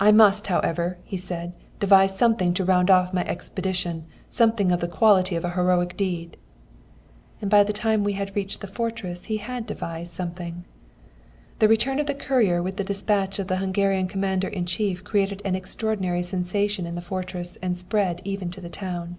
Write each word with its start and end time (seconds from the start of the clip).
"'I 0.00 0.12
must, 0.12 0.46
however,' 0.46 0.96
said 1.18 1.52
he, 1.54 1.64
'devise 1.80 2.16
something 2.16 2.54
to 2.54 2.64
round 2.64 2.88
off 2.90 3.12
my 3.12 3.26
expedition, 3.26 4.06
something 4.26 4.72
of 4.72 4.80
the 4.80 4.88
quality 4.88 5.36
of 5.36 5.44
a 5.44 5.50
heroic 5.50 5.98
deed.' 5.98 6.38
"And 7.42 7.50
by 7.50 7.62
the 7.64 7.72
time 7.74 8.02
we 8.02 8.18
reached 8.34 8.62
the 8.62 8.66
fortress 8.66 9.26
he 9.26 9.36
had 9.36 9.66
devised 9.66 10.14
something. 10.14 10.64
"The 11.58 11.68
return 11.68 11.98
of 11.98 12.06
the 12.06 12.14
courier 12.14 12.62
with 12.62 12.78
the 12.78 12.84
despatch 12.84 13.38
of 13.38 13.48
the 13.48 13.56
Hungarian 13.58 14.08
Commander 14.08 14.48
in 14.48 14.64
chief 14.64 15.04
created 15.04 15.42
an 15.44 15.54
extraordinary 15.54 16.22
sensation 16.22 16.86
in 16.86 16.94
the 16.94 17.02
fortress 17.02 17.56
and 17.60 17.76
spread 17.76 18.22
even 18.24 18.50
to 18.52 18.62
the 18.62 18.70
town. 18.70 19.18